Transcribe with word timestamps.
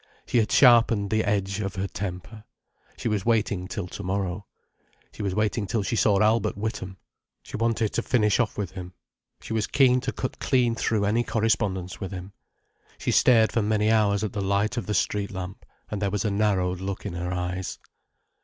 She 0.25 0.39
had 0.39 0.51
sharpened 0.51 1.11
the 1.11 1.23
edge 1.23 1.59
of 1.59 1.75
her 1.75 1.87
temper. 1.87 2.43
She 2.97 3.07
was 3.07 3.23
waiting 3.23 3.67
till 3.67 3.85
tomorrow. 3.85 4.47
She 5.13 5.21
was 5.21 5.35
waiting 5.35 5.67
till 5.67 5.83
she 5.83 5.95
saw 5.95 6.19
Albert 6.19 6.57
Witham. 6.57 6.97
She 7.43 7.55
wanted 7.55 7.89
to 7.93 8.01
finish 8.01 8.39
off 8.39 8.57
with 8.57 8.71
him. 8.71 8.93
She 9.41 9.53
was 9.53 9.67
keen 9.67 10.01
to 10.01 10.11
cut 10.11 10.39
clean 10.39 10.73
through 10.73 11.05
any 11.05 11.23
correspondence 11.23 11.99
with 11.99 12.11
him. 12.11 12.33
She 12.97 13.11
stared 13.11 13.51
for 13.51 13.61
many 13.61 13.91
hours 13.91 14.23
at 14.23 14.33
the 14.33 14.41
light 14.41 14.75
of 14.75 14.87
the 14.87 14.95
street 14.95 15.29
lamp, 15.29 15.67
and 15.91 16.01
there 16.01 16.09
was 16.09 16.25
a 16.25 16.31
narrowed 16.31 16.81
look 16.81 17.05
in 17.05 17.13
her 17.13 17.31
eyes. 17.31 17.77